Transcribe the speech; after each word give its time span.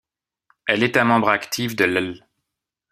Elle 0.65 0.81
est 0.81 0.97
un 0.97 1.03
membre 1.03 1.29
actif 1.29 1.75
de 1.75 1.83
l'. 1.85 2.25